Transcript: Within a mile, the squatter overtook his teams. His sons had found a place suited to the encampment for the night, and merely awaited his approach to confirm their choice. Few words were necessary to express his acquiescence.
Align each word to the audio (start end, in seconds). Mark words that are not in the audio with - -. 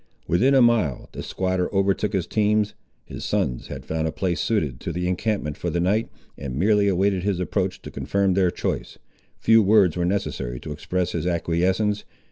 Within 0.27 0.55
a 0.55 0.63
mile, 0.63 1.09
the 1.11 1.21
squatter 1.21 1.71
overtook 1.71 2.13
his 2.13 2.25
teams. 2.25 2.73
His 3.05 3.23
sons 3.23 3.67
had 3.67 3.85
found 3.85 4.07
a 4.07 4.11
place 4.11 4.41
suited 4.41 4.79
to 4.79 4.91
the 4.91 5.07
encampment 5.07 5.57
for 5.57 5.69
the 5.69 5.79
night, 5.79 6.09
and 6.39 6.55
merely 6.57 6.87
awaited 6.87 7.21
his 7.21 7.39
approach 7.39 7.83
to 7.83 7.91
confirm 7.91 8.33
their 8.33 8.49
choice. 8.49 8.97
Few 9.37 9.61
words 9.61 9.95
were 9.95 10.05
necessary 10.05 10.59
to 10.61 10.71
express 10.71 11.11
his 11.11 11.27
acquiescence. 11.27 12.03